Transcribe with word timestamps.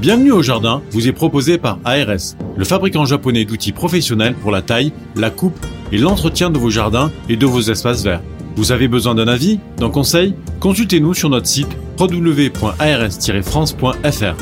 Bienvenue 0.00 0.30
au 0.30 0.42
jardin 0.42 0.80
vous 0.92 1.08
est 1.08 1.12
proposé 1.12 1.58
par 1.58 1.80
ARS, 1.84 2.36
le 2.56 2.64
fabricant 2.64 3.04
japonais 3.04 3.44
d'outils 3.44 3.72
professionnels 3.72 4.34
pour 4.34 4.52
la 4.52 4.62
taille, 4.62 4.92
la 5.16 5.30
coupe 5.30 5.58
et 5.90 5.98
l'entretien 5.98 6.50
de 6.50 6.58
vos 6.58 6.70
jardins 6.70 7.10
et 7.28 7.36
de 7.36 7.46
vos 7.46 7.62
espaces 7.62 8.04
verts. 8.04 8.22
Vous 8.54 8.70
avez 8.70 8.86
besoin 8.86 9.16
d'un 9.16 9.26
avis, 9.26 9.58
d'un 9.76 9.90
conseil? 9.90 10.36
Consultez-nous 10.60 11.14
sur 11.14 11.30
notre 11.30 11.48
site 11.48 11.76
www.ars-france.fr. 11.98 14.36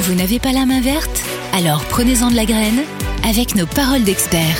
Vous 0.00 0.14
n'avez 0.14 0.38
pas 0.38 0.52
la 0.52 0.64
main 0.64 0.80
verte? 0.80 1.22
Alors 1.52 1.84
prenez-en 1.90 2.30
de 2.30 2.36
la 2.36 2.46
graine 2.46 2.84
avec 3.22 3.54
nos 3.54 3.66
paroles 3.66 4.04
d'experts. 4.04 4.56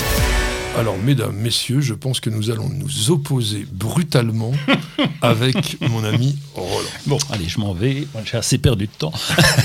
Alors, 0.77 0.99
mesdames, 0.99 1.35
messieurs, 1.35 1.81
je 1.81 1.95
pense 1.95 2.21
que 2.21 2.29
nous 2.29 2.51
allons 2.51 2.69
nous 2.69 3.11
opposer 3.11 3.67
brutalement 3.73 4.53
avec 5.23 5.81
mon 5.89 6.05
ami 6.05 6.37
Roland. 6.55 6.89
Bon, 7.07 7.19
allez, 7.31 7.49
je 7.49 7.59
m'en 7.59 7.73
vais. 7.73 8.07
J'ai 8.27 8.37
assez 8.37 8.59
perdu 8.59 8.87
de 8.87 8.93
temps. 8.93 9.13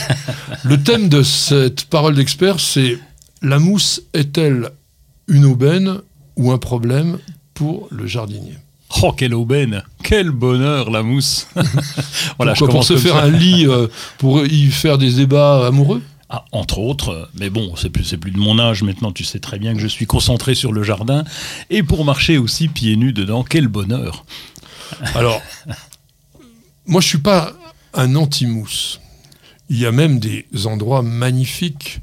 Le 0.63 0.81
thème 0.81 1.09
de 1.09 1.21
cette 1.21 1.83
parole 1.85 2.15
d'expert, 2.15 2.61
c'est 2.61 2.97
la 3.41 3.59
mousse 3.59 4.01
est-elle 4.13 4.69
une 5.27 5.43
aubaine 5.43 5.97
ou 6.37 6.51
un 6.53 6.57
problème 6.57 7.17
pour 7.55 7.89
le 7.91 8.07
jardinier? 8.07 8.55
Oh, 9.01 9.11
quelle 9.11 9.33
aubaine 9.33 9.83
Quel 10.03 10.31
bonheur, 10.31 10.91
la 10.91 11.03
mousse 11.03 11.47
voilà, 12.37 12.53
je 12.53 12.63
Pour 12.63 12.85
se 12.85 12.95
faire 12.95 13.17
un 13.17 13.29
lit, 13.29 13.65
euh, 13.67 13.87
pour 14.17 14.45
y 14.45 14.67
faire 14.67 14.97
des 14.97 15.11
débats 15.11 15.67
amoureux? 15.67 16.01
Ah, 16.33 16.45
entre 16.53 16.79
autres, 16.79 17.29
mais 17.37 17.49
bon, 17.49 17.75
c'est 17.75 17.89
plus, 17.89 18.15
plus 18.15 18.31
de 18.31 18.37
mon 18.37 18.57
âge 18.57 18.83
maintenant, 18.83 19.11
tu 19.11 19.25
sais 19.25 19.39
très 19.39 19.59
bien 19.59 19.73
que 19.73 19.81
je 19.81 19.87
suis 19.87 20.05
concentré 20.05 20.55
sur 20.55 20.71
le 20.71 20.81
jardin, 20.81 21.25
et 21.69 21.83
pour 21.83 22.05
marcher 22.05 22.37
aussi 22.37 22.69
pieds 22.69 22.95
nus 22.95 23.11
dedans, 23.11 23.43
quel 23.43 23.67
bonheur 23.67 24.23
Alors, 25.13 25.41
moi 26.85 27.01
je 27.01 27.07
suis 27.07 27.17
pas 27.17 27.51
un 27.93 28.15
anti-mousse. 28.15 29.01
Il 29.69 29.77
y 29.77 29.85
a 29.85 29.91
même 29.91 30.19
des 30.19 30.45
endroits 30.63 31.01
magnifiques 31.01 31.99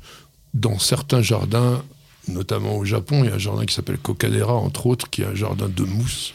dans 0.52 0.78
certains 0.78 1.22
jardins, 1.22 1.82
notamment 2.28 2.76
au 2.76 2.84
Japon, 2.84 3.24
il 3.24 3.30
y 3.30 3.32
a 3.32 3.36
un 3.36 3.38
jardin 3.38 3.64
qui 3.64 3.74
s'appelle 3.74 3.96
Kokadera, 3.96 4.52
entre 4.52 4.84
autres, 4.88 5.08
qui 5.08 5.22
est 5.22 5.26
un 5.26 5.34
jardin 5.34 5.70
de 5.74 5.84
mousse. 5.84 6.34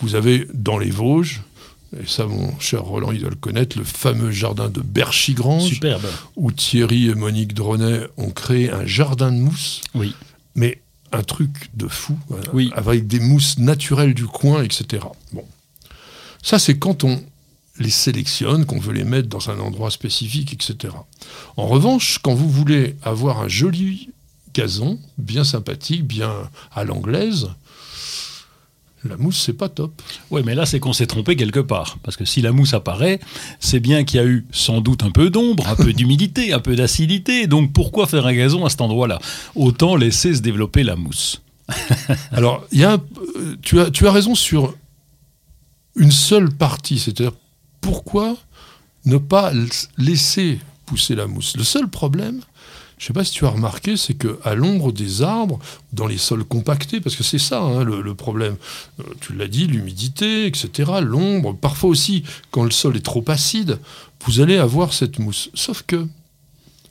Vous 0.00 0.14
avez 0.14 0.46
dans 0.54 0.78
les 0.78 0.90
Vosges, 0.90 1.42
et 2.02 2.06
ça 2.06 2.26
mon 2.26 2.58
cher 2.58 2.82
Roland, 2.82 3.12
il 3.12 3.20
doit 3.20 3.30
le 3.30 3.36
connaître, 3.36 3.78
le 3.78 3.84
fameux 3.84 4.30
jardin 4.30 4.68
de 4.68 4.80
Berchigrange, 4.80 5.68
Superbe. 5.68 6.06
où 6.36 6.50
Thierry 6.52 7.08
et 7.08 7.14
Monique 7.14 7.54
Dronet 7.54 8.06
ont 8.16 8.30
créé 8.30 8.70
un 8.70 8.86
jardin 8.86 9.30
de 9.32 9.38
mousse. 9.38 9.80
Oui. 9.94 10.14
Mais 10.54 10.80
un 11.12 11.22
truc 11.22 11.70
de 11.74 11.86
fou, 11.86 12.18
oui. 12.52 12.70
avec 12.74 13.06
des 13.06 13.20
mousses 13.20 13.58
naturelles 13.58 14.14
du 14.14 14.26
coin, 14.26 14.62
etc. 14.62 15.04
Bon. 15.32 15.44
Ça, 16.42 16.58
c'est 16.58 16.78
quand 16.78 17.04
on 17.04 17.22
les 17.78 17.90
sélectionne, 17.90 18.66
qu'on 18.66 18.78
veut 18.78 18.92
les 18.92 19.04
mettre 19.04 19.28
dans 19.28 19.50
un 19.50 19.58
endroit 19.58 19.90
spécifique, 19.90 20.52
etc. 20.52 20.94
En 21.56 21.66
revanche, 21.66 22.18
quand 22.22 22.34
vous 22.34 22.48
voulez 22.48 22.96
avoir 23.02 23.40
un 23.40 23.48
joli 23.48 24.10
gazon, 24.54 24.98
bien 25.18 25.44
sympathique, 25.44 26.06
bien 26.06 26.32
à 26.72 26.84
l'anglaise, 26.84 27.48
la 29.08 29.16
mousse, 29.16 29.42
c'est 29.44 29.52
pas 29.52 29.68
top. 29.68 30.00
Oui, 30.30 30.42
mais 30.44 30.54
là, 30.54 30.66
c'est 30.66 30.80
qu'on 30.80 30.92
s'est 30.92 31.06
trompé 31.06 31.36
quelque 31.36 31.60
part. 31.60 31.98
Parce 32.02 32.16
que 32.16 32.24
si 32.24 32.42
la 32.42 32.52
mousse 32.52 32.74
apparaît, 32.74 33.20
c'est 33.60 33.80
bien 33.80 34.04
qu'il 34.04 34.20
y 34.20 34.22
a 34.22 34.26
eu 34.26 34.46
sans 34.50 34.80
doute 34.80 35.02
un 35.02 35.10
peu 35.10 35.30
d'ombre, 35.30 35.66
un 35.68 35.76
peu 35.76 35.92
d'humidité, 35.94 36.52
un 36.52 36.60
peu 36.60 36.76
d'acidité. 36.76 37.46
Donc 37.46 37.72
pourquoi 37.72 38.06
faire 38.06 38.26
un 38.26 38.34
gazon 38.34 38.64
à 38.64 38.70
cet 38.70 38.80
endroit-là? 38.80 39.20
Autant 39.54 39.96
laisser 39.96 40.34
se 40.34 40.40
développer 40.40 40.82
la 40.82 40.96
mousse. 40.96 41.42
Alors, 42.32 42.64
y 42.72 42.84
a 42.84 42.94
euh, 42.94 43.56
tu, 43.62 43.80
as, 43.80 43.90
tu 43.90 44.06
as 44.06 44.12
raison 44.12 44.34
sur 44.34 44.74
une 45.96 46.12
seule 46.12 46.50
partie. 46.50 46.98
C'est-à-dire, 46.98 47.32
pourquoi 47.80 48.36
ne 49.04 49.18
pas 49.18 49.52
laisser 49.98 50.58
pousser 50.86 51.14
la 51.14 51.26
mousse? 51.26 51.56
Le 51.56 51.64
seul 51.64 51.88
problème, 51.88 52.40
je 52.98 53.04
ne 53.04 53.06
sais 53.08 53.12
pas 53.12 53.24
si 53.24 53.32
tu 53.32 53.44
as 53.44 53.50
remarqué, 53.50 53.96
c'est 53.96 54.14
qu'à 54.14 54.54
l'ombre 54.54 54.92
des 54.92 55.22
arbres, 55.22 55.58
dans 55.92 56.06
les 56.06 56.18
sols 56.18 56.44
compactés, 56.44 57.00
parce 57.00 57.16
que 57.16 57.24
c'est 57.24 57.38
ça 57.38 57.60
hein, 57.60 57.82
le, 57.82 58.14
problème, 58.14 58.56
euh, 59.00 59.04
tu 59.20 59.34
l'as 59.34 59.48
dit, 59.48 59.66
l'humidité, 59.66 60.46
etc., 60.46 60.92
l'ombre, 61.02 61.54
parfois 61.54 61.90
aussi 61.90 62.22
quand 62.50 62.62
le 62.62 62.70
sol 62.70 62.96
est 62.96 63.04
trop 63.04 63.24
acide, 63.28 63.78
vous 64.24 64.40
allez 64.40 64.56
avoir 64.56 64.92
cette 64.92 65.18
mousse. 65.18 65.50
Sauf 65.54 65.82
que, 65.86 66.06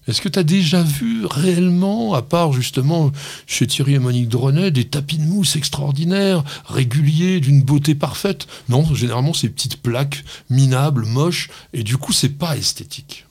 est-ce 0.08 0.22
que 0.22 0.28
tu 0.28 0.38
as 0.38 0.44
déjà 0.44 0.84
vu 0.84 1.25
réellement, 1.25 2.14
à 2.14 2.22
part 2.22 2.52
justement 2.52 3.12
chez 3.47 3.66
Thierry 3.66 3.94
et 3.94 4.00
Monique 4.00 4.28
Dronet, 4.28 4.72
des 4.72 4.85
tapis 4.85 5.18
de 5.18 5.24
mousse 5.24 5.56
extraordinaires, 5.56 6.44
réguliers, 6.66 7.40
d'une 7.40 7.64
beauté 7.64 7.96
parfaite? 7.96 8.46
Non, 8.68 8.94
généralement 8.94 9.34
c'est 9.34 9.47
petites 9.47 9.78
plaques 9.78 10.25
minables, 10.50 11.06
moches, 11.06 11.50
et 11.72 11.84
du 11.84 11.96
coup 11.96 12.12
c'est 12.12 12.38
pas 12.38 12.58
esthétique. 12.58 13.25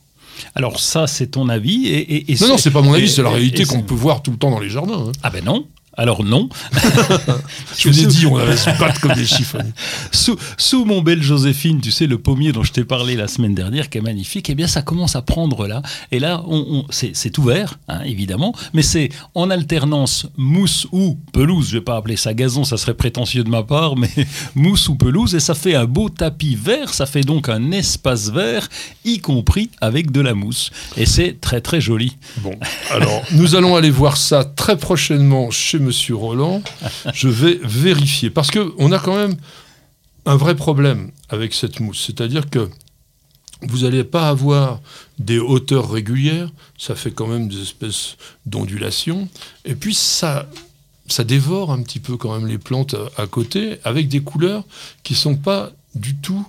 Alors 0.54 0.80
ça, 0.80 1.06
c'est 1.06 1.28
ton 1.28 1.48
avis. 1.48 1.88
Et, 1.88 2.32
et 2.32 2.36
non, 2.40 2.48
non, 2.48 2.58
c'est 2.58 2.70
pas 2.70 2.82
mon 2.82 2.92
avis, 2.92 3.08
c'est 3.08 3.22
la 3.22 3.30
réalité 3.30 3.64
qu'on 3.64 3.82
peut 3.82 3.94
voir 3.94 4.22
tout 4.22 4.30
le 4.30 4.36
temps 4.36 4.50
dans 4.50 4.60
les 4.60 4.70
jardins. 4.70 5.06
Hein. 5.08 5.12
Ah 5.22 5.30
ben 5.30 5.44
non, 5.44 5.66
alors 5.96 6.24
non. 6.24 6.48
je 7.78 7.88
vous 7.88 8.02
ai 8.02 8.06
dit, 8.06 8.26
on 8.26 8.36
avait 8.38 8.56
se 8.56 8.70
battre 8.78 9.00
comme 9.00 9.12
des 9.12 9.26
chiffres. 9.26 9.58
Sous, 10.10 10.36
sous, 10.56 10.84
mon 10.86 11.02
bel 11.02 11.22
Joséphine, 11.22 11.80
tu 11.80 11.90
sais, 11.90 12.06
le 12.06 12.18
pommier 12.18 12.52
dont 12.52 12.62
je 12.62 12.72
t'ai 12.72 12.84
parlé 12.84 13.14
la 13.14 13.28
semaine 13.28 13.54
dernière, 13.54 13.90
qui 13.90 13.98
est 13.98 14.02
magnifique, 14.02 14.48
eh 14.48 14.54
bien 14.54 14.66
ça 14.66 14.80
commence 14.80 15.16
à 15.16 15.22
prendre 15.22 15.66
là. 15.66 15.82
Et 16.10 16.18
là, 16.18 16.42
on, 16.46 16.86
c'est 16.90 17.38
ouvert, 17.38 17.78
hein, 17.88 18.00
évidemment, 18.06 18.54
mais 18.72 18.82
c'est 18.82 19.10
en 19.34 19.50
alternance 19.50 20.26
mousse 20.36 20.86
ou 20.92 21.18
pelouse. 21.32 21.68
Je 21.68 21.78
vais 21.78 21.84
pas 21.84 21.96
appeler 21.96 22.16
ça 22.16 22.32
gazon, 22.32 22.64
ça 22.64 22.78
serait 22.78 22.94
prétentieux 22.94 23.44
de 23.44 23.50
ma 23.50 23.62
part, 23.62 23.96
mais 23.96 24.10
mousse 24.54 24.88
ou 24.88 24.94
pelouse. 24.94 25.34
Et 25.34 25.40
ça 25.40 25.54
fait 25.54 25.74
un 25.74 25.84
beau 25.84 26.08
tapis 26.08 26.54
vert, 26.54 26.94
ça 26.94 27.04
fait 27.04 27.22
donc 27.22 27.50
un 27.50 27.70
espace 27.70 28.30
vert, 28.30 28.68
y 29.04 29.18
compris 29.18 29.70
avec 29.82 30.10
de 30.10 30.22
la 30.22 30.32
mousse. 30.32 30.70
Et 30.96 31.04
c'est 31.04 31.38
très 31.40 31.60
très 31.60 31.82
joli. 31.82 32.16
Bon, 32.38 32.54
alors 32.90 33.22
nous 33.32 33.54
allons 33.56 33.76
aller 33.76 33.90
voir 33.90 34.16
ça 34.16 34.44
très 34.44 34.78
prochainement 34.78 35.50
chez 35.50 35.81
Monsieur 35.82 36.16
Roland, 36.16 36.62
je 37.12 37.28
vais 37.28 37.60
vérifier. 37.62 38.30
Parce 38.30 38.50
qu'on 38.50 38.92
a 38.92 38.98
quand 38.98 39.16
même 39.16 39.36
un 40.26 40.36
vrai 40.36 40.54
problème 40.54 41.10
avec 41.28 41.54
cette 41.54 41.80
mousse. 41.80 42.04
C'est-à-dire 42.06 42.48
que 42.48 42.70
vous 43.62 43.78
n'allez 43.80 44.04
pas 44.04 44.28
avoir 44.28 44.80
des 45.18 45.38
hauteurs 45.38 45.90
régulières, 45.90 46.50
ça 46.78 46.94
fait 46.94 47.12
quand 47.12 47.26
même 47.26 47.48
des 47.48 47.62
espèces 47.62 48.16
d'ondulations, 48.46 49.28
et 49.64 49.74
puis 49.74 49.94
ça, 49.94 50.48
dévore 51.24 51.70
un 51.70 51.82
petit 51.82 52.00
peu 52.00 52.16
quand 52.16 52.34
même 52.34 52.48
les 52.48 52.58
plantes 52.58 52.96
à, 53.16 53.26
côté, 53.26 53.78
avec 53.84 54.08
des 54.08 54.20
couleurs 54.20 54.64
qui 55.02 55.12
ne 55.12 55.18
sont 55.18 55.36
pas 55.36 55.70
du 55.94 56.16
tout 56.16 56.44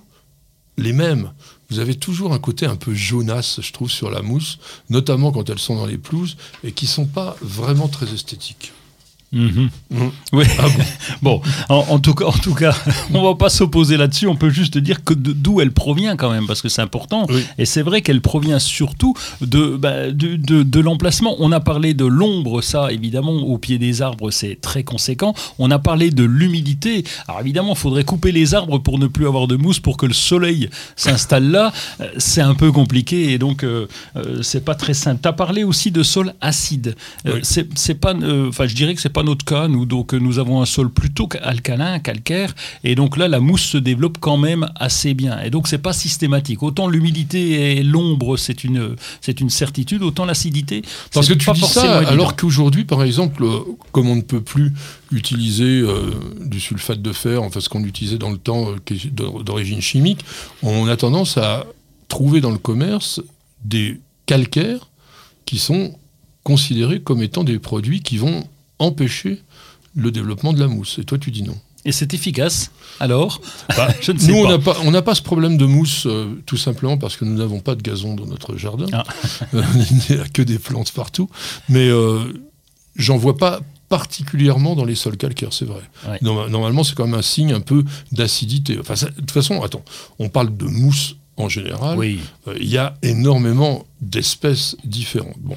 les 0.76 0.92
mêmes. 0.92 1.32
Vous 1.70 1.78
avez 1.78 1.94
toujours 1.94 2.32
un 2.32 2.38
côté 2.38 2.66
un 2.66 2.76
peu 2.76 2.94
jaunasse, 2.94 3.60
je 3.60 3.72
trouve, 3.72 3.90
sur 3.90 4.10
la 4.10 4.22
mousse, 4.22 4.58
notamment 4.90 5.30
quand 5.32 5.48
elles 5.50 5.58
sont 5.58 5.76
dans 5.76 5.86
les 5.86 5.98
pelouses, 5.98 6.36
et 6.64 6.72
qui 6.72 6.86
ne 6.86 6.90
sont 6.90 7.06
pas 7.06 7.36
vraiment 7.42 7.88
très 7.88 8.12
esthétiques. 8.12 8.72
Mhm. 9.34 9.68
Mhm. 9.90 10.10
Oui. 10.32 10.44
Ah 10.58 10.66
bon, 11.22 11.42
en, 11.68 11.98
tout 11.98 12.14
cas, 12.14 12.26
en 12.26 12.32
tout 12.32 12.54
cas, 12.54 12.74
on 13.14 13.22
va 13.22 13.34
pas 13.34 13.50
s'opposer 13.50 13.96
là-dessus. 13.96 14.26
On 14.26 14.36
peut 14.36 14.50
juste 14.50 14.78
dire 14.78 15.02
que 15.04 15.12
d'où 15.12 15.60
elle 15.60 15.72
provient 15.72 16.16
quand 16.16 16.30
même, 16.30 16.46
parce 16.46 16.62
que 16.62 16.68
c'est 16.68 16.82
important. 16.82 17.26
Et 17.58 17.66
c'est 17.66 17.82
vrai 17.82 18.00
qu'elle 18.00 18.20
provient 18.20 18.58
surtout 18.58 19.14
de, 19.40 19.76
bah, 19.76 20.10
de, 20.10 20.36
de, 20.36 20.80
l'emplacement. 20.80 21.36
On 21.40 21.52
a 21.52 21.60
parlé 21.60 21.94
de 21.94 22.04
l'ombre, 22.04 22.62
ça 22.62 22.92
évidemment, 22.92 23.32
au 23.32 23.58
pied 23.58 23.78
des 23.78 24.02
arbres, 24.02 24.30
c'est 24.30 24.60
très 24.60 24.84
conséquent. 24.84 25.34
On 25.58 25.70
a 25.70 25.78
parlé 25.78 26.10
de 26.10 26.24
l'humidité. 26.24 27.04
Alors 27.26 27.40
évidemment, 27.40 27.72
il 27.72 27.78
faudrait 27.78 28.04
couper 28.04 28.32
les 28.32 28.54
arbres 28.54 28.78
pour 28.78 28.98
ne 28.98 29.06
plus 29.06 29.26
avoir 29.26 29.48
de 29.48 29.56
mousse, 29.56 29.80
pour 29.80 29.96
que 29.96 30.06
le 30.06 30.14
soleil 30.14 30.70
s'installe 30.96 31.50
là. 31.50 31.72
Euh, 32.00 32.08
c'est 32.18 32.40
un 32.40 32.54
peu 32.54 32.70
compliqué 32.70 33.32
et 33.32 33.38
donc 33.38 33.64
euh, 33.64 33.86
euh, 34.16 34.42
c'est 34.42 34.64
pas 34.64 34.74
très 34.74 34.94
simple. 34.94 35.20
Tu 35.22 35.28
as 35.28 35.32
parlé 35.32 35.64
aussi 35.64 35.90
de 35.90 36.02
sol 36.02 36.34
acide. 36.40 36.94
C'est 37.42 37.94
pas, 37.94 38.14
enfin, 38.48 38.66
je 38.66 38.74
dirais 38.74 38.94
que 38.94 39.00
c'est 39.00 39.08
pas 39.08 39.23
notre 39.24 39.44
cas, 39.44 39.68
nous, 39.68 39.86
donc, 39.86 40.12
nous 40.12 40.38
avons 40.38 40.62
un 40.62 40.66
sol 40.66 40.90
plutôt 40.90 41.28
alcalin, 41.42 41.98
calcaire, 41.98 42.54
et 42.84 42.94
donc 42.94 43.16
là, 43.16 43.28
la 43.28 43.40
mousse 43.40 43.62
se 43.62 43.78
développe 43.78 44.18
quand 44.20 44.36
même 44.36 44.68
assez 44.76 45.14
bien. 45.14 45.40
Et 45.42 45.50
donc, 45.50 45.68
c'est 45.68 45.78
pas 45.78 45.92
systématique. 45.92 46.62
Autant 46.62 46.88
l'humidité 46.88 47.78
et 47.78 47.82
l'ombre, 47.82 48.36
c'est 48.36 48.64
une, 48.64 48.96
c'est 49.20 49.40
une 49.40 49.50
certitude, 49.50 50.02
autant 50.02 50.24
l'acidité. 50.24 50.82
Parce 51.12 51.28
que 51.28 51.34
tu 51.34 51.50
dis 51.52 51.60
ça, 51.60 51.98
alors 52.08 52.36
qu'aujourd'hui, 52.36 52.84
par 52.84 53.02
exemple, 53.02 53.44
euh, 53.44 53.58
comme 53.92 54.08
on 54.08 54.16
ne 54.16 54.22
peut 54.22 54.40
plus 54.40 54.72
utiliser 55.12 55.80
euh, 55.80 56.10
du 56.44 56.60
sulfate 56.60 57.02
de 57.02 57.12
fer, 57.12 57.42
enfin 57.42 57.60
ce 57.60 57.68
qu'on 57.68 57.84
utilisait 57.84 58.18
dans 58.18 58.30
le 58.30 58.38
temps, 58.38 58.68
euh, 58.70 59.42
d'origine 59.42 59.80
chimique, 59.80 60.20
on 60.62 60.88
a 60.88 60.96
tendance 60.96 61.38
à 61.38 61.66
trouver 62.08 62.40
dans 62.40 62.50
le 62.50 62.58
commerce 62.58 63.20
des 63.64 64.00
calcaires 64.26 64.90
qui 65.44 65.58
sont 65.58 65.96
considérés 66.42 67.00
comme 67.00 67.22
étant 67.22 67.44
des 67.44 67.58
produits 67.58 68.02
qui 68.02 68.18
vont 68.18 68.46
empêcher 68.78 69.42
le 69.94 70.10
développement 70.10 70.52
de 70.52 70.60
la 70.60 70.66
mousse. 70.66 70.98
Et 70.98 71.04
toi, 71.04 71.18
tu 71.18 71.30
dis 71.30 71.42
non. 71.42 71.56
Et 71.86 71.92
c'est 71.92 72.14
efficace 72.14 72.70
alors 72.98 73.40
bah, 73.76 73.88
Je 74.00 74.12
ne 74.12 74.18
sais 74.18 74.28
Nous, 74.28 74.38
on 74.38 74.90
n'a 74.90 75.02
pas, 75.02 75.14
ce 75.14 75.22
problème 75.22 75.58
de 75.58 75.66
mousse, 75.66 76.06
euh, 76.06 76.42
tout 76.46 76.56
simplement 76.56 76.96
parce 76.96 77.16
que 77.16 77.24
nous 77.24 77.36
n'avons 77.36 77.60
pas 77.60 77.74
de 77.74 77.82
gazon 77.82 78.14
dans 78.14 78.26
notre 78.26 78.56
jardin. 78.56 78.86
Ah. 78.92 79.04
Il 79.52 80.14
n'y 80.14 80.20
a 80.20 80.26
que 80.28 80.42
des 80.42 80.58
plantes 80.58 80.92
partout. 80.92 81.28
Mais 81.68 81.88
euh, 81.88 82.20
j'en 82.96 83.18
vois 83.18 83.36
pas 83.36 83.60
particulièrement 83.90 84.74
dans 84.74 84.86
les 84.86 84.94
sols 84.94 85.18
calcaires, 85.18 85.52
c'est 85.52 85.66
vrai. 85.66 85.82
Normalement, 86.22 86.84
c'est 86.84 86.94
quand 86.94 87.06
même 87.06 87.18
un 87.18 87.22
signe 87.22 87.52
un 87.52 87.60
peu 87.60 87.84
d'acidité. 88.12 88.78
Enfin, 88.80 88.94
de 88.94 89.20
toute 89.20 89.30
façon, 89.30 89.62
attends, 89.62 89.84
on 90.18 90.28
parle 90.28 90.56
de 90.56 90.64
mousse 90.64 91.16
en 91.36 91.48
général, 91.48 91.98
euh, 91.98 92.56
il 92.60 92.68
y 92.68 92.78
a 92.78 92.96
énormément 93.02 93.84
d'espèces 94.00 94.76
différentes. 94.84 95.38
Bon. 95.40 95.56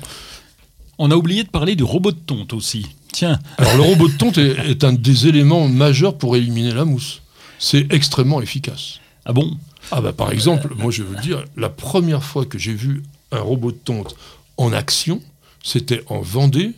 On 0.98 1.12
a 1.12 1.16
oublié 1.16 1.44
de 1.44 1.50
parler 1.50 1.76
du 1.76 1.84
robot 1.84 2.12
de 2.12 2.18
tonte 2.18 2.54
aussi. 2.54 2.88
Tiens. 3.18 3.40
Alors 3.58 3.78
le 3.78 3.82
robot 3.82 4.10
de 4.10 4.14
tonte 4.14 4.38
est, 4.38 4.84
un 4.84 4.94
des 4.94 5.26
éléments 5.26 5.68
majeurs 5.68 6.20
pour 6.20 6.36
éliminer 6.36 6.72
la 6.72 6.86
mousse. 6.86 7.24
C'est 7.58 7.92
extrêmement 7.92 8.44
efficace. 8.44 9.00
Ah 9.26 9.34
bon? 9.34 9.58
Ah 9.90 10.02
bah 10.02 10.14
par 10.14 10.32
exemple, 10.32 10.72
moi 10.78 10.92
je 10.92 11.02
veux 11.02 11.20
dire, 11.20 11.44
la 11.56 11.70
première 11.70 12.24
fois 12.24 12.46
que 12.46 12.60
j'ai 12.60 12.76
vu 12.76 13.02
un 13.32 13.40
robot 13.40 13.72
de 13.72 13.78
tonte 13.78 14.16
en 14.58 14.72
action, 14.72 15.20
c'était 15.64 16.04
en 16.10 16.22
Vendée, 16.22 16.74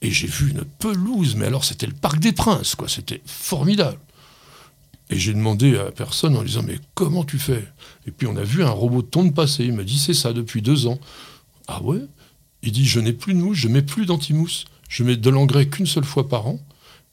et 0.00 0.10
j'ai 0.10 0.26
vu 0.26 0.50
une 0.50 0.64
pelouse, 0.80 1.36
mais 1.36 1.46
alors 1.46 1.64
c'était 1.64 1.86
le 1.86 1.94
Parc 1.94 2.18
des 2.18 2.32
Princes, 2.32 2.74
quoi. 2.74 2.88
C'était 2.88 3.22
formidable. 3.24 4.00
Et 5.10 5.16
j'ai 5.16 5.32
demandé 5.32 5.78
à 5.78 5.84
la 5.84 5.92
personne 5.92 6.34
en 6.34 6.40
lui 6.40 6.48
disant 6.48 6.64
Mais 6.66 6.80
comment 6.94 7.22
tu 7.22 7.38
fais? 7.38 7.64
Et 8.08 8.10
puis 8.10 8.26
on 8.26 8.36
a 8.36 8.42
vu 8.42 8.64
un 8.64 8.70
robot 8.70 9.02
de 9.02 9.06
tonte 9.06 9.32
passer. 9.32 9.62
Il 9.66 9.74
m'a 9.74 9.84
dit 9.84 10.00
C'est 10.00 10.12
ça 10.12 10.32
depuis 10.32 10.60
deux 10.60 10.88
ans. 10.88 10.98
Ah 11.68 11.80
ouais? 11.84 12.00
Il 12.64 12.72
dit 12.72 12.84
Je 12.84 12.98
n'ai 12.98 13.12
plus 13.12 13.34
de 13.34 13.38
mousse, 13.38 13.58
je 13.58 13.68
mets 13.68 13.82
plus 13.82 14.06
d'antimousse. 14.06 14.64
Je 14.92 15.04
mets 15.04 15.16
de 15.16 15.30
l'engrais 15.30 15.66
qu'une 15.68 15.86
seule 15.86 16.04
fois 16.04 16.28
par 16.28 16.46
an. 16.46 16.60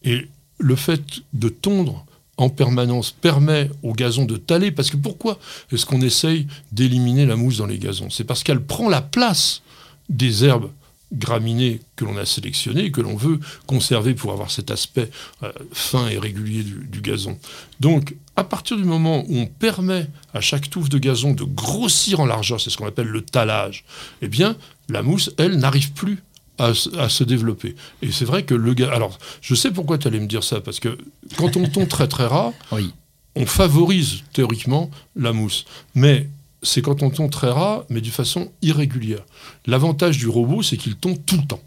Et 0.04 0.28
le 0.58 0.76
fait 0.76 1.22
de 1.34 1.48
tondre 1.48 2.06
en 2.36 2.50
permanence 2.50 3.12
permet 3.12 3.72
au 3.84 3.94
gazon 3.94 4.26
de 4.26 4.36
taler. 4.36 4.72
Parce 4.72 4.92
que 4.92 4.98
pourquoi 4.98 5.40
est-ce 5.72 5.86
qu'on 5.86 6.02
essaye 6.02 6.46
d'éliminer 6.74 7.26
la 7.26 7.38
mousse 7.38 7.58
dans 7.58 7.66
les 7.66 7.80
gazons? 7.80 8.10
C'est 8.10 8.26
parce 8.26 8.44
qu'elle 8.44 8.62
prend 8.62 8.90
la 8.90 9.02
place 9.02 9.62
des 10.10 10.44
herbes 10.44 10.70
graminées 11.14 11.80
que 11.96 12.04
l'on 12.04 12.18
a 12.18 12.26
sélectionnées 12.26 12.86
et 12.86 12.92
que 12.92 13.00
l'on 13.00 13.16
veut 13.16 13.40
conserver 13.66 14.14
pour 14.14 14.34
avoir 14.34 14.52
cet 14.52 14.72
aspect 14.72 15.10
euh, 15.44 15.52
fin 15.72 16.10
et 16.10 16.20
régulier 16.20 16.64
du, 16.64 17.02
gazon. 17.02 17.38
Donc, 17.80 18.14
à 18.36 18.44
partir 18.44 18.76
du 18.76 18.84
moment 18.84 19.24
où 19.30 19.38
on 19.38 19.48
permet 19.48 20.08
à 20.34 20.42
chaque 20.42 20.70
touffe 20.70 20.90
de 20.90 20.98
gazon 20.98 21.32
de 21.32 21.46
grossir 21.46 22.20
en 22.20 22.26
largeur, 22.26 22.60
c'est 22.60 22.70
ce 22.70 22.78
qu'on 22.78 22.88
appelle 22.88 23.08
le 23.08 23.22
talage, 23.22 23.86
eh 24.22 24.28
bien, 24.28 24.58
la 24.90 25.02
mousse, 25.02 25.32
elle, 25.38 25.58
n'arrive 25.58 25.94
plus 25.94 26.20
à, 26.60 26.74
se 26.74 27.24
développer. 27.24 27.76
Et 28.02 28.12
c'est 28.12 28.26
vrai 28.26 28.44
que 28.44 28.54
le 28.54 28.74
gaz... 28.74 28.90
Alors, 28.90 29.18
je 29.42 29.56
sais 29.56 29.72
pourquoi 29.72 29.98
tu 29.98 30.08
allais 30.08 30.20
me 30.20 30.28
dire 30.28 30.44
ça, 30.44 30.62
parce 30.62 30.80
que 30.80 30.98
quand 31.38 31.58
on 31.58 31.68
tombe 31.68 31.88
très 31.88 32.08
très 32.08 32.28
rare, 32.28 32.52
on 33.36 33.46
favorise 33.46 34.24
théoriquement 34.34 34.92
la 35.16 35.34
mousse. 35.34 35.66
Mais 35.96 36.30
c'est 36.62 36.82
quand 36.82 37.02
on 37.04 37.10
tombe 37.10 37.32
très 37.32 37.50
rare, 37.50 37.86
mais 37.90 38.02
d'une 38.02 38.12
façon 38.12 38.52
irrégulière. 38.62 39.24
L'avantage 39.66 40.18
du 40.18 40.28
robot, 40.28 40.62
c'est 40.62 40.78
qu'il 40.78 40.96
tombe 40.96 41.18
tout 41.26 41.38
le 41.38 41.48
temps. 41.48 41.62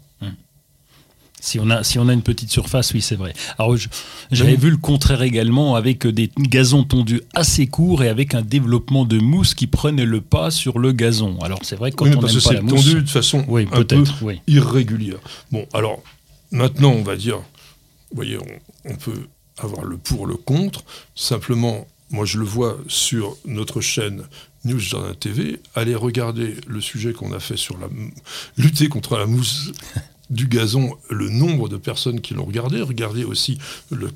Si 1.43 1.59
on, 1.59 1.69
a, 1.69 1.83
si 1.83 1.99
on 1.99 2.07
a 2.07 2.13
une 2.13 2.21
petite 2.21 2.49
surface, 2.49 2.93
oui, 2.93 3.01
c'est 3.01 3.17
vrai. 3.17 3.33
Alors, 3.59 3.75
j'avais 4.31 4.55
vu 4.55 4.69
le 4.69 4.77
contraire 4.77 5.23
également 5.23 5.75
avec 5.75 6.07
des 6.07 6.31
gazons 6.37 6.85
tondus 6.85 7.21
assez 7.33 7.67
courts 7.67 8.01
et 8.01 8.07
avec 8.07 8.33
un 8.33 8.41
développement 8.41 9.03
de 9.03 9.19
mousse 9.19 9.53
qui 9.53 9.67
prenait 9.67 10.05
le 10.05 10.21
pas 10.21 10.51
sur 10.51 10.79
le 10.79 10.93
gazon. 10.93 11.37
Alors, 11.41 11.59
c'est 11.63 11.75
vrai 11.75 11.91
que 11.91 11.97
quand 11.97 12.07
on 12.07 12.21
parce 12.21 12.37
que 12.37 12.47
pas 12.47 12.53
la 12.53 12.61
mousse... 12.61 12.85
tendu 12.85 13.01
de 13.01 13.09
façon 13.09 13.43
oui, 13.49 13.67
un 13.73 13.83
peu 13.83 14.05
irrégulière. 14.47 15.19
Bon, 15.51 15.67
alors, 15.73 16.01
maintenant, 16.51 16.91
on 16.91 17.03
va 17.03 17.17
dire, 17.17 17.39
vous 17.39 18.15
voyez, 18.15 18.37
on 18.85 18.95
peut 18.95 19.27
avoir 19.57 19.83
le 19.83 19.97
pour, 19.97 20.25
le 20.25 20.37
contre. 20.37 20.85
Simplement, 21.13 21.85
moi, 22.09 22.23
je 22.23 22.39
le 22.39 22.45
vois 22.45 22.77
sur 22.87 23.35
notre 23.43 23.81
chaîne 23.81 24.23
News 24.63 24.79
Jardin 24.79 25.13
TV, 25.13 25.59
allez 25.75 25.95
regarder 25.95 26.55
le 26.67 26.79
sujet 26.79 27.11
qu'on 27.11 27.33
a 27.33 27.41
fait 27.41 27.57
sur 27.57 27.77
la 27.79 27.87
lutter 28.55 28.87
contre 28.87 29.17
la 29.17 29.25
mousse 29.25 29.73
du 30.33 30.47
gazon, 30.47 30.97
le 31.09 31.29
nombre 31.29 31.69
de 31.69 31.77
personnes 31.77 32.21
qui 32.21 32.33
l'ont 32.33 32.45
regardé, 32.45 32.81
regardez 32.81 33.23
aussi 33.23 33.57
la 33.91 34.07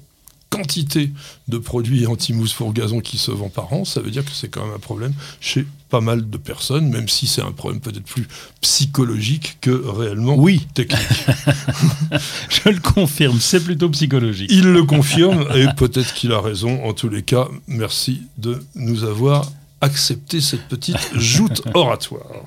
quantité 0.50 1.12
de 1.48 1.58
produits 1.58 2.08
anti-mousse 2.08 2.54
pour 2.54 2.74
gazon 2.74 3.02
qui 3.02 3.18
se 3.18 3.31
vendent 3.31 3.52
par 3.52 3.72
an, 3.74 3.86
ça 3.86 4.02
veut 4.02 4.12
dire 4.12 4.24
que 4.24 4.31
c'est 4.31 4.48
quand 4.48 4.66
même 4.66 4.75
un 4.75 4.80
problème 4.80 5.14
chez 5.40 5.66
pas 5.90 6.02
mal 6.02 6.30
de 6.30 6.38
personnes, 6.38 6.90
même 6.90 7.08
si 7.08 7.28
c'est 7.28 7.42
un 7.42 7.52
problème 7.52 7.80
peut-être 7.80 8.04
plus 8.04 8.28
psychologique 8.62 9.58
que 9.62 9.72
réellement 9.72 10.36
oui. 10.36 10.68
technique. 10.74 11.02
Je 12.50 12.69
le 12.69 12.80
confirme, 12.80 13.40
c'est 13.40 13.64
plutôt 13.64 13.90
psychologique. 13.90 14.50
Il 14.52 14.72
le 14.72 14.84
confirme 14.84 15.48
et 15.56 15.68
peut-être 15.75 16.14
qu'il 16.14 16.31
a 16.34 16.42
raison. 16.42 16.84
En 16.84 16.94
tous 16.94 17.10
les 17.10 17.24
cas, 17.24 17.48
merci 17.68 18.24
de 18.38 18.60
nous 18.75 19.04
avoir 19.04 19.52
accepter 19.81 20.42
cette 20.42 20.68
petite 20.68 20.98
joute 21.16 21.62
oratoire. 21.74 22.44